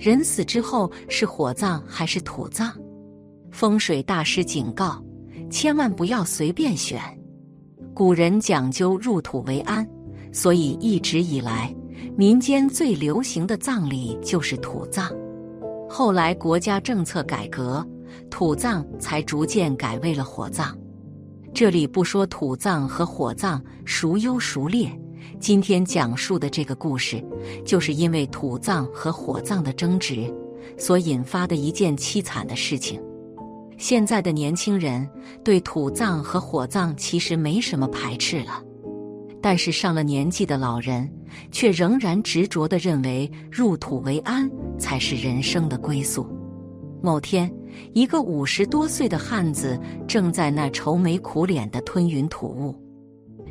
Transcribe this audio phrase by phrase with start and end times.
[0.00, 2.72] 人死之后是火葬还是土葬？
[3.50, 5.04] 风水大师警告：
[5.50, 6.98] 千万不要随便选。
[7.92, 9.86] 古人讲究入土为安，
[10.32, 11.74] 所以一直以来，
[12.16, 15.12] 民间最流行的葬礼就是土葬。
[15.86, 17.86] 后来国家政策改革，
[18.30, 20.74] 土葬才逐渐改为了火葬。
[21.52, 24.90] 这里不说土葬和火葬孰优孰劣。
[25.38, 27.22] 今天讲述的这个故事，
[27.64, 30.32] 就是因为土葬和火葬的争执
[30.76, 33.00] 所引发的一件凄惨的事情。
[33.78, 35.08] 现在的年轻人
[35.42, 38.62] 对土葬和火葬其实没什么排斥了，
[39.40, 41.10] 但是上了年纪的老人
[41.50, 46.26] 却仍然执着地认为入土为安才是人生的归宿。
[47.02, 47.50] 某天，
[47.94, 52.76] 一个五十多岁的汉子正在那愁眉苦脸地吞云吐雾。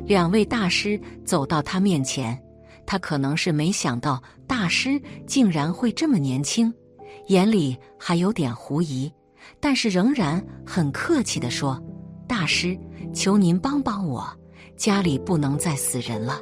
[0.06, 2.38] 两位大师走到他面前，
[2.86, 6.72] 他可能是没想到大师竟然会这么年轻，
[7.28, 9.12] 眼里还有点狐疑，
[9.60, 11.80] 但是仍然很客气地说
[12.26, 12.76] ：“大师，
[13.14, 14.26] 求您帮帮我，
[14.76, 16.40] 家里不能再死人了。”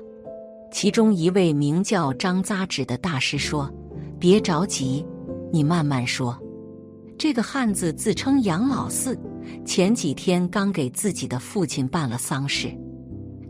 [0.72, 3.70] 其中一位名叫张扎纸的大师说
[4.18, 5.04] ：“别着急，
[5.52, 6.38] 你慢慢说。”
[7.18, 9.18] 这个汉子自称杨老四，
[9.64, 12.72] 前几天刚给自己的父亲办了丧事。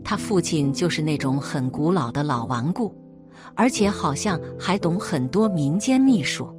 [0.03, 2.95] 他父亲就是那种很古老的老顽固，
[3.55, 6.55] 而且好像还懂很多民间秘术。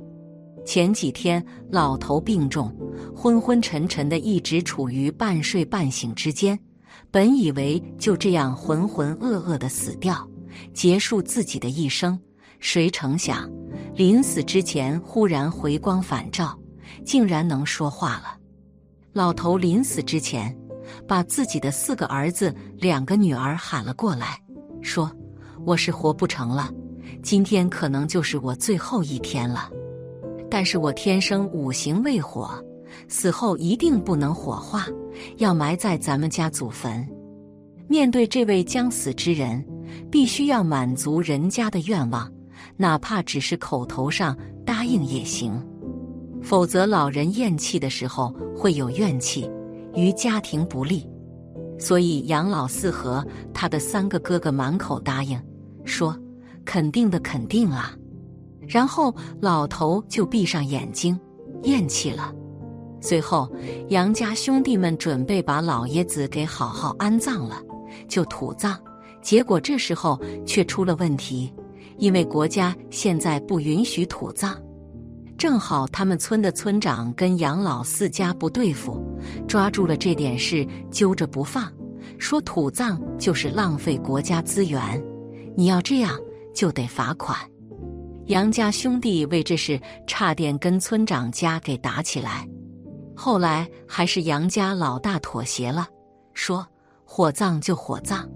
[0.64, 2.73] 前几天老头病重，
[3.17, 6.58] 昏昏沉沉的，一直处于半睡半醒之间。
[7.11, 10.28] 本以为就这样浑浑噩噩的死掉，
[10.72, 12.17] 结束自己的一生，
[12.61, 13.51] 谁成想
[13.95, 16.57] 临死之前忽然回光返照，
[17.05, 18.36] 竟然能说话了。
[19.12, 20.57] 老头临死之前。
[21.10, 24.40] 把自己的四个儿子、两个女儿喊了过来，
[24.80, 25.10] 说
[25.66, 26.70] ：“我是活不成了，
[27.20, 29.68] 今天可能就是我最后一天了。
[30.48, 32.48] 但是我天生五行未火，
[33.08, 34.86] 死后一定不能火化，
[35.38, 37.04] 要埋在咱们家祖坟。
[37.88, 39.66] 面对这位将死之人，
[40.12, 42.32] 必须要满足人家的愿望，
[42.77, 45.60] 哪怕只是口头上答应也行，
[46.40, 49.50] 否则老人咽气的时候会有怨气。”
[49.95, 51.08] 于家庭不利，
[51.78, 55.40] 所以杨老四和他的三个哥哥满口答应，
[55.84, 56.17] 说
[56.64, 57.95] ：“肯定的，肯定啊。”
[58.68, 61.18] 然后老头就闭上眼睛，
[61.64, 62.33] 咽气了。
[63.01, 63.51] 随后
[63.89, 67.61] 杨家兄弟们准备把老爷子给好好安葬了，
[68.07, 68.78] 就土葬。
[69.22, 71.52] 结果这时候却出了问题，
[71.98, 74.57] 因为国家现在不允许土葬。
[75.40, 79.02] 正好他们村的村长跟杨老四家不对付，
[79.48, 81.73] 抓住了这点事揪着不放，
[82.18, 85.02] 说土葬就是浪费国家资源，
[85.56, 86.14] 你要这样
[86.55, 87.39] 就得罚款。
[88.27, 92.46] 杨家兄弟为这事差点跟村长家给打起来，
[93.17, 95.89] 后来还是杨家老大妥协了，
[96.34, 96.67] 说
[97.02, 98.28] 火葬就火葬。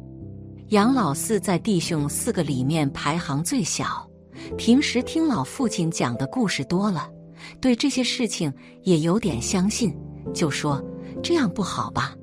[0.68, 4.08] 杨老四在弟兄四个里面排行最小。
[4.56, 7.08] 平时听老父亲讲的故事多了，
[7.60, 8.52] 对这些事情
[8.82, 9.96] 也有点相信，
[10.32, 10.82] 就说
[11.22, 12.14] 这样不好吧？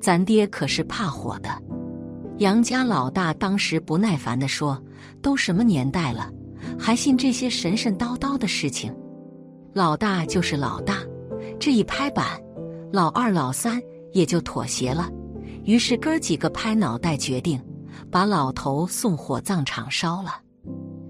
[0.00, 1.50] 咱爹可是怕火的。
[2.38, 4.80] 杨家老大当时不耐烦地说
[5.22, 6.30] ：“都什么年代了，
[6.78, 8.94] 还信这些神神叨叨的事情？”
[9.72, 10.98] 老大就是老大，
[11.58, 12.40] 这一拍板，
[12.92, 13.80] 老二、老三
[14.12, 15.10] 也就妥协了。
[15.64, 17.60] 于是哥几个拍脑袋决定，
[18.10, 20.40] 把老头送火葬场烧了。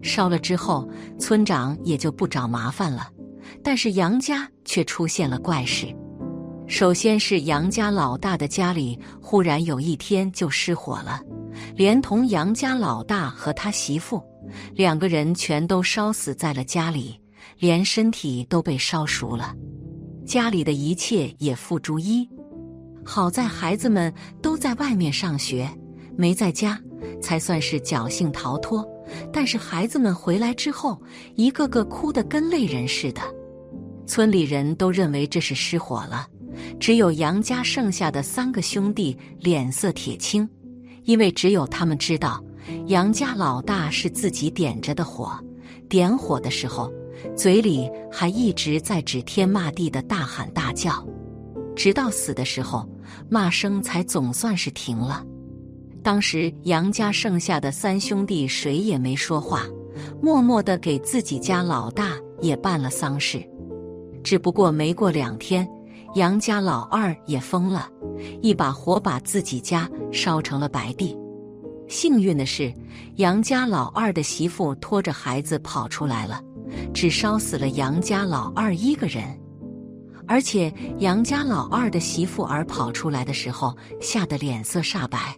[0.07, 0.89] 烧了之后，
[1.19, 3.11] 村长也就不找麻烦了，
[3.63, 5.87] 但是杨家却出现了怪事。
[6.69, 11.21] 首先是杨家老大的家里忽然有一天就失火了，
[11.75, 14.23] 连同杨家老大和他媳妇
[14.75, 17.21] 两个人全都烧死在了家里，
[17.59, 19.55] 连身体都被烧熟了，
[20.25, 22.29] 家里的一切也付诸一。
[23.05, 24.13] 好在孩子们
[24.43, 25.69] 都在外面上学，
[26.17, 26.77] 没在家，
[27.23, 28.85] 才算是侥幸逃脱。
[29.33, 31.01] 但是孩子们回来之后，
[31.35, 33.21] 一个个哭得跟泪人似的。
[34.07, 36.27] 村里人都认为这是失火了，
[36.79, 40.49] 只有杨家剩下的三个兄弟脸色铁青。
[41.05, 42.43] 因为只有他们知道，
[42.87, 45.33] 杨家老大是自己点着的火，
[45.89, 46.93] 点火的时候，
[47.37, 51.07] 嘴里还一直在指天骂地的大喊大叫，
[51.77, 52.89] 直到死的时候，
[53.29, 55.25] 骂声才总算是停了。
[56.07, 59.65] 当时杨家剩下的三兄弟谁也没说话，
[60.23, 63.45] 默默的给自己家老大也办了丧事。
[64.23, 65.69] 只不过没过两天，
[66.15, 67.89] 杨家老二也疯了，
[68.41, 71.19] 一把火把自己家烧成了白地。
[71.89, 72.73] 幸运的是，
[73.17, 76.41] 杨家老二的媳妇拖着孩子跑出来了，
[76.95, 79.25] 只烧死了杨家老二一个人。
[80.29, 85.37] 而且杨家老二的媳妇儿跑出来的时候，吓得脸色煞白。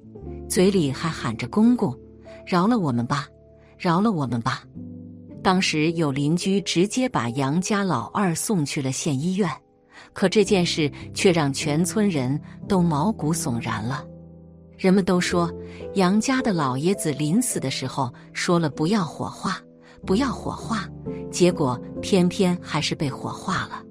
[0.48, 1.96] 嘴里还喊着“公公，
[2.46, 3.26] 饶了我们吧，
[3.76, 4.62] 饶了我们吧”。
[5.42, 9.48] 当时有邻居直接把杨家老二送去了县医院，
[10.12, 14.04] 可这件事却让全村人都毛骨悚然了。
[14.76, 15.52] 人们都说
[15.94, 19.60] 杨家的老爷子临死的时候说了不要火化，
[20.06, 20.88] 不要火化，
[21.30, 23.82] 结果偏偏还是被火化了。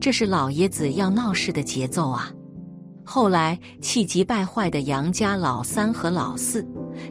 [0.00, 2.32] 这是老爷子要闹事的节奏啊！
[3.10, 6.62] 后来气急败坏的杨家老三和老四，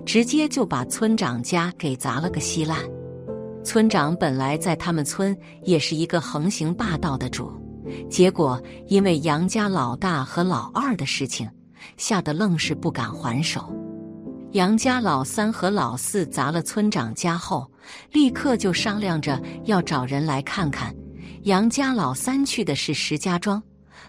[0.06, 2.78] 直接就把村长家给砸了个稀烂。
[3.64, 7.52] 村长本来在他们村也是一个横行霸道的主，
[8.12, 11.50] 结果因为杨家老大和老二的事情，
[11.98, 13.74] 吓得愣是不敢还手。
[14.52, 17.68] 杨家老三和老四砸了村长家后，
[18.12, 20.96] 立刻就商量着要找人来看看。
[21.46, 23.60] 杨家老三去的是石家庄。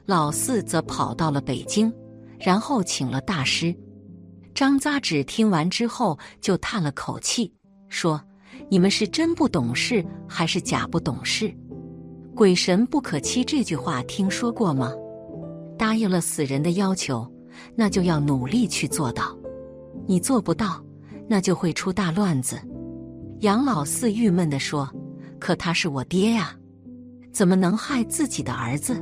[0.08, 1.92] 老四则跑到了北京，
[2.40, 3.76] 然后请了大师。
[4.54, 7.52] 张扎纸听完之后就叹了口气，
[7.90, 8.18] 说
[8.70, 11.54] ：“你们是真不懂事，还是假不懂事？
[12.34, 14.94] 鬼神不可欺这句话听说过吗？
[15.76, 17.30] 答应了死人的要求，
[17.76, 19.36] 那就要努力去做到。
[20.06, 20.82] 你做不到，
[21.28, 22.58] 那就会出大乱子。”
[23.40, 24.90] 杨老四郁闷地说
[25.38, 26.56] ：“可他是我爹呀，
[27.30, 28.98] 怎么能害自己的儿子？”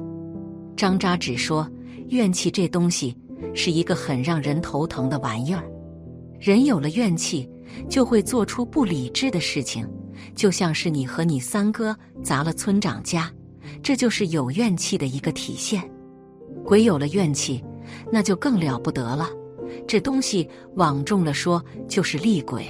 [0.76, 1.68] 张扎只说
[2.10, 3.16] ：“怨气这东西
[3.54, 5.64] 是一个很让人头疼的玩意儿。
[6.38, 7.48] 人有了怨气，
[7.88, 9.88] 就会做出不理智的事情，
[10.34, 13.32] 就像是你和你三哥砸了村长家，
[13.82, 15.82] 这就是有怨气的一个体现。
[16.62, 17.64] 鬼有了怨气，
[18.12, 19.30] 那就更了不得了。
[19.88, 22.66] 这东西往重了说，就是厉鬼。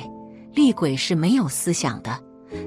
[0.55, 2.19] 厉鬼是没有思想的，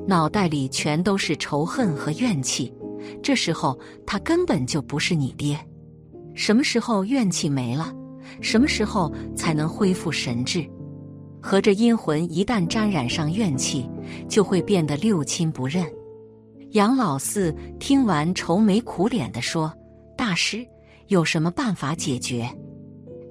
[0.06, 2.74] 脑袋里全都是仇恨和怨气。”
[3.22, 5.60] 这时候他根本就不是你爹。
[6.36, 7.94] 什么时候怨气没了？
[8.42, 10.66] 什么时候才能恢复神智？
[11.42, 13.90] 和这阴魂一旦沾染上怨气，
[14.28, 15.86] 就会变得六亲不认。
[16.72, 19.74] 杨老四听完，愁眉苦脸的说
[20.16, 20.66] ：“大师
[21.08, 22.48] 有什么办法解决？”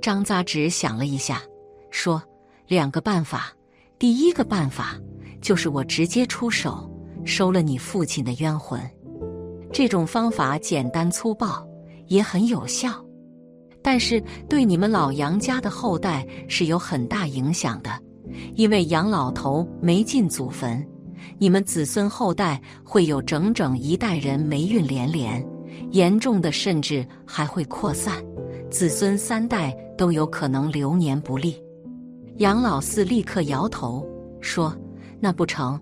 [0.02, 1.42] 张扎直想了一下，
[1.90, 2.22] 说
[2.66, 3.52] ：“两个办法。
[3.98, 4.98] 第一个办法
[5.40, 6.90] 就是我直接出手，
[7.24, 8.80] 收了你父亲的冤魂。”
[9.72, 11.66] 这种方法简单粗暴，
[12.06, 12.90] 也很有效，
[13.82, 17.90] 但是对你们老杨家的后代是有很大影响的。
[18.56, 20.86] 因为杨老头没进祖坟，
[21.38, 25.42] 你们子孙后代会有整整一代人霉运连连，
[25.92, 28.22] 严重的甚至还会扩散，
[28.70, 31.56] 子孙三代都有可能流年不利。
[32.36, 34.06] 杨老四立刻摇头
[34.40, 34.76] 说
[35.20, 35.80] ：“那不成。”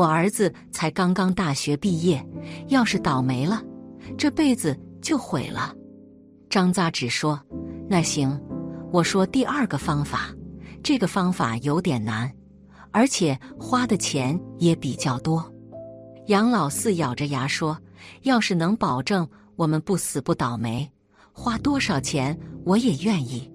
[0.00, 2.26] 我儿子才刚刚大学毕业，
[2.68, 3.62] 要是倒霉了，
[4.16, 5.74] 这辈子就毁了。
[6.48, 7.38] 张扎只说
[7.86, 8.40] ：“那行，
[8.90, 10.34] 我说第二个方法，
[10.82, 12.32] 这个方法有点难，
[12.92, 15.44] 而且花的钱也比较多。”
[16.28, 17.76] 杨老四咬着牙说
[18.24, 20.90] ：“要是能保证我们不死不倒霉，
[21.30, 23.52] 花多少钱我也愿意。”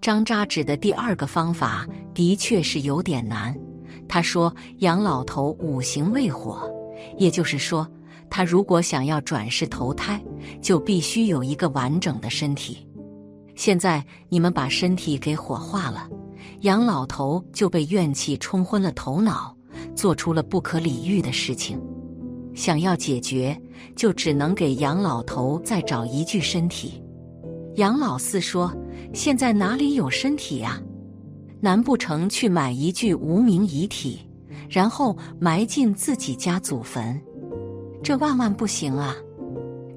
[0.00, 3.54] 张扎指的第二个方法的确是有点难。
[4.08, 6.70] 他说：“杨老头五行未火，
[7.18, 7.86] 也就是说，
[8.30, 10.22] 他如果想要转世投胎，
[10.62, 12.86] 就必须有一个完整的身体。
[13.54, 16.08] 现在你们把身体给火化了，
[16.60, 19.56] 杨老头就被怨气冲昏了头脑，
[19.94, 21.80] 做出了不可理喻的事情。
[22.54, 23.60] 想要解决，
[23.94, 27.02] 就只能给杨老头再找一具身体。”
[27.76, 28.72] 杨老四说
[29.12, 30.80] ：“现在哪里有身体呀？”
[31.66, 34.20] 难不成去买一具无名遗体，
[34.70, 37.20] 然后埋进自己家祖坟？
[38.04, 39.12] 这万万不行啊！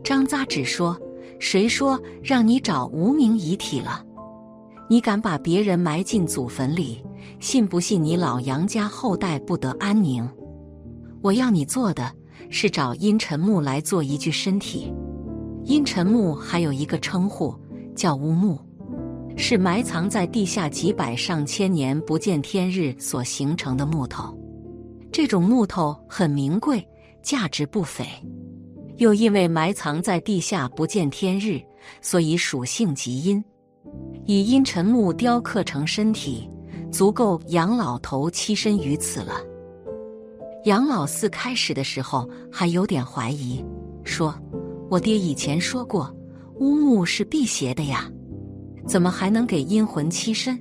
[0.03, 0.99] 张扎只说
[1.37, 4.03] ：“谁说让你找无名遗体了？
[4.89, 7.05] 你敢把别人埋进祖坟里，
[7.39, 10.27] 信不信你老杨家后代不得安宁？
[11.21, 12.11] 我要你做的
[12.49, 14.91] 是找阴沉木来做一具身体。
[15.65, 17.53] 阴沉木还有一个称呼
[17.95, 18.57] 叫乌木。”
[19.41, 24.37] 是埋藏在地下几百上千年不见天日所形成的木头。
[25.13, 26.85] 这种木头很名贵，
[27.23, 28.05] 价值不菲。
[28.97, 31.57] 又因为埋藏在地下不见天日，
[32.01, 33.41] 所以属性极阴。
[34.25, 36.47] 以阴沉木雕刻成身体，
[36.91, 39.35] 足够杨老头栖身于此了。
[40.65, 43.63] 杨老四开始的时候还有点怀疑，
[44.03, 44.35] 说
[44.91, 46.13] ：“我爹以前说过，
[46.55, 48.11] 乌木是辟邪的呀，
[48.85, 50.59] 怎么还能给阴魂栖身？”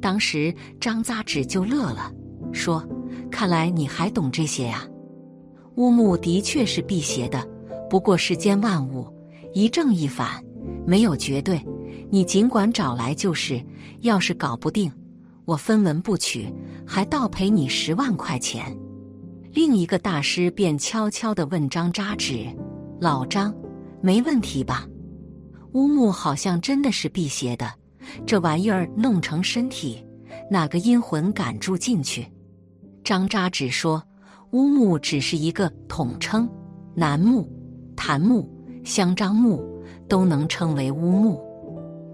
[0.00, 2.12] 当时张扎纸就乐了，
[2.52, 2.84] 说
[3.30, 4.86] ：“看来你还懂这些呀。
[5.76, 7.46] 乌木的确是辟邪的，
[7.88, 9.06] 不过世间万物
[9.54, 10.42] 一正一反，
[10.86, 11.64] 没有绝对。
[12.10, 13.64] 你尽管找来就是，
[14.00, 14.92] 要是搞不定，
[15.44, 16.52] 我分文不取，
[16.86, 18.76] 还倒赔你十万块钱。”
[19.54, 22.46] 另一个大师便悄悄地问张扎纸
[23.00, 23.54] ：“老张，
[24.00, 24.86] 没问题吧？
[25.72, 27.70] 乌木好像真的是辟邪的，
[28.26, 30.04] 这玩意儿弄成身体，
[30.50, 32.26] 哪个阴魂敢住进去？”
[33.04, 34.02] 张扎纸说
[34.52, 36.48] ：“乌木只是一个统称，
[36.94, 37.50] 楠木、
[37.96, 38.48] 檀木、
[38.84, 39.62] 香樟木
[40.08, 41.40] 都能称为乌木，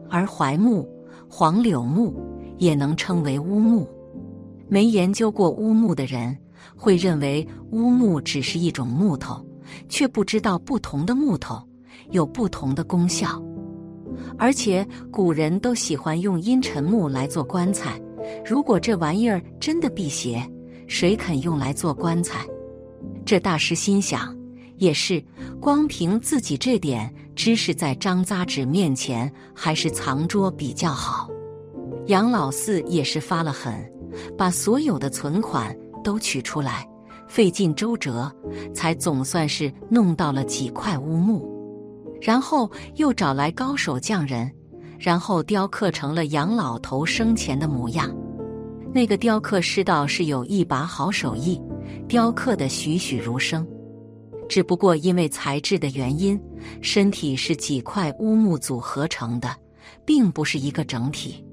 [0.09, 0.88] 而槐木、
[1.29, 2.15] 黄柳木
[2.59, 3.88] 也能称为乌木。
[4.69, 6.37] 没研究过乌木的人。”
[6.77, 9.41] 会认为乌木只是一种木头，
[9.88, 11.62] 却不知道不同的木头
[12.11, 13.43] 有不同的功效。
[14.38, 18.00] 而且古人都喜欢用阴沉木来做棺材。
[18.45, 20.43] 如果这玩意儿真的辟邪，
[20.87, 22.47] 谁肯用来做棺材？
[23.25, 24.37] 这大师心想，
[24.76, 25.23] 也是，
[25.61, 31.28] 光凭自己这点知识，在张扎纸面前还是藏拙比较好。
[32.07, 33.75] 杨老四也是发了狠，
[34.37, 35.76] 把所有的存款。
[36.05, 36.88] 都取出来，
[37.26, 38.33] 费尽周折，
[38.73, 41.45] 才总算是弄到了几块乌木，
[42.21, 44.51] 然后又找来高手匠人，
[44.99, 48.15] 然后雕刻成了杨老头生前的模样。
[48.93, 51.61] 那个雕刻师道是有一把好手艺，
[52.09, 53.67] 雕刻的栩栩如生。
[54.49, 56.41] 只不过因为材质的原因，
[56.81, 59.55] 身体是几块乌木组合成的，
[60.05, 61.45] 并不是一个整体。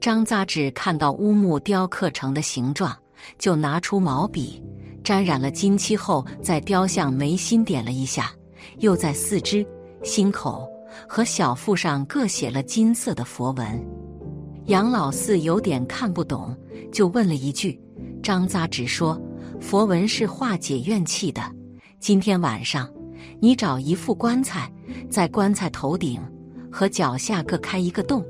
[0.00, 2.96] 张扎纸看到乌木雕刻成的形状。
[3.36, 4.62] 就拿出毛笔，
[5.04, 8.32] 沾染了金漆后，在雕像眉心点了一下，
[8.78, 9.62] 又在四肢、
[10.02, 10.68] 心口
[11.08, 13.86] 和小腹上各写了金色的佛文。
[14.66, 16.56] 杨老四有点看不懂，
[16.92, 17.80] 就问了一句
[18.22, 19.20] ：“张扎直说，
[19.60, 21.42] 佛文是化解怨气的。
[21.98, 22.88] 今天晚上，
[23.40, 24.72] 你找一副棺材，
[25.10, 26.20] 在棺材头顶
[26.70, 28.24] 和脚下各开一个洞，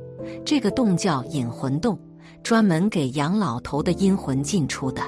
[0.45, 1.99] 这个洞叫引魂洞。”
[2.43, 5.03] 专门给杨老头的阴魂进出的。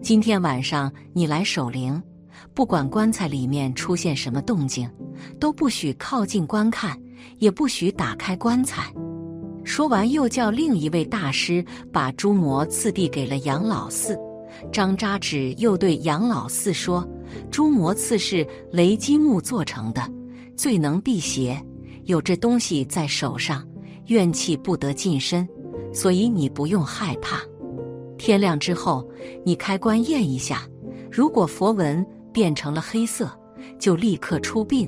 [0.00, 2.00] 今天晚上你来守灵，
[2.54, 4.88] 不管棺材里面出现什么动静，
[5.38, 6.98] 都不许靠近观看，
[7.38, 8.92] 也不许打开棺材。
[9.64, 14.18] 说完，又叫另一位大师把朱魔赐递给了杨老四。
[14.70, 17.06] 张扎纸又对杨老四说
[17.50, 20.02] ：“朱魔刺是雷击木做成的，
[20.56, 21.60] 最能辟邪。
[22.04, 23.66] 有这东西在手上，
[24.06, 25.48] 怨气不得近身。”
[25.94, 27.40] 所以你不用害怕，
[28.18, 29.08] 天亮之后
[29.44, 30.68] 你开棺验一下，
[31.08, 33.30] 如果佛文变成了黑色，
[33.78, 34.86] 就立刻出殡，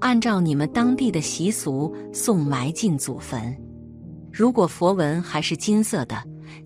[0.00, 3.54] 按照你们当地的习俗送埋进祖坟；
[4.32, 6.16] 如果佛纹还是金色的，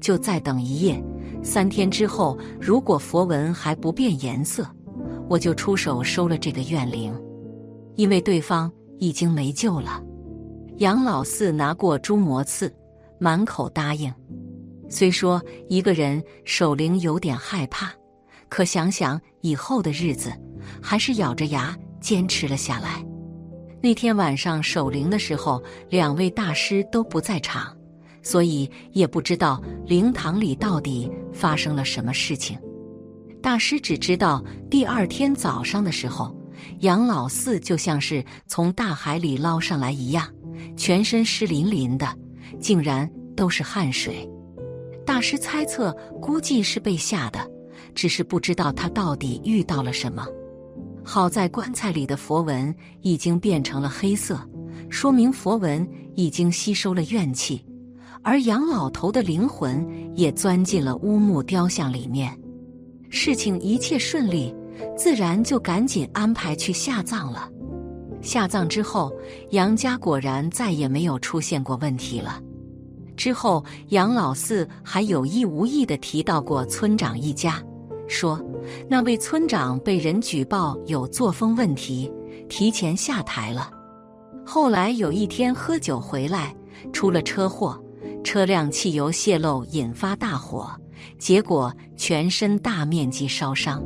[0.01, 1.05] 就再等一夜，
[1.43, 4.67] 三天之后，如果佛纹还不变颜色，
[5.29, 7.13] 我就出手收了这个怨灵，
[7.97, 10.03] 因为对方已经没救了。
[10.79, 12.73] 杨老四拿过朱魔刺。
[13.19, 14.13] 满口答应，
[14.89, 17.93] 虽说一个人守灵有点害怕，
[18.53, 20.31] 可想想以后的日子，
[20.83, 23.03] 还是咬着牙坚持了下来。
[23.81, 27.75] 那天晚上守灵的时候，两位大师都不在场，
[28.23, 32.59] 所以也不知道灵堂里到底发生了什么事情。
[33.43, 36.37] 大师只知道第二天早上的时候，
[36.81, 40.29] 杨老四就像是从大海里捞上来一样，
[40.77, 42.07] 全身湿淋淋的。
[42.61, 44.29] 竟然都是汗水，
[45.07, 45.91] 大师猜测
[46.21, 47.51] 估计是被吓的，
[47.95, 50.27] 只是不知道他到底遇到了什么。
[51.05, 54.39] 好在棺材里的佛纹已经变成了黑色，
[54.89, 57.65] 说明佛纹已经吸收了怨气，
[58.23, 59.85] 而杨老头的灵魂
[60.15, 62.39] 也钻进了乌木雕像里面。
[63.11, 64.55] 事情一切顺利，
[64.97, 67.51] 自然就赶紧安排去下葬了。
[68.21, 69.13] 下葬之后，
[69.51, 72.41] 杨家果然再也没有出现过问题了。
[73.17, 77.61] 之后，杨老四还有意无意的提到过村长一家，
[78.13, 78.39] 说
[78.89, 82.13] 那位村长被人举报有作风问题，
[82.49, 83.71] 提前下台了。
[84.45, 86.55] 后来有一天喝酒回来，
[86.93, 87.83] 出了车祸，
[88.23, 90.71] 车辆汽油泄漏引发大火，
[91.19, 93.83] 结果全身大面积烧伤。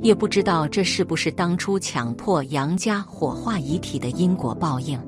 [0.00, 4.98] 也不知道这是不是当初强迫杨家火化遗体的因果报应。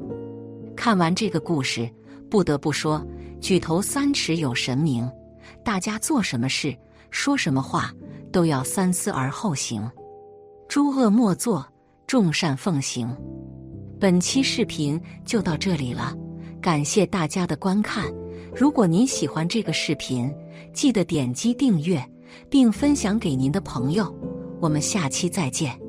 [0.77, 1.89] 看完这个故事，
[2.29, 3.03] 不得不说，
[3.41, 5.09] 举头三尺有神明，
[5.65, 6.77] 大家做什么事、
[7.11, 7.91] 说什么话
[8.33, 9.89] 都要三思而后行，
[10.69, 11.65] 诸恶莫作，
[12.07, 13.15] 众善奉行。
[14.01, 16.17] 本期视频就到这里了，
[16.61, 18.13] 感谢大家的观看。
[18.55, 20.33] 如果您喜欢这个视频，
[20.75, 22.03] 记得点击订阅
[22.51, 24.13] 并分享给您的朋友。
[24.61, 25.82] 我们下期再见。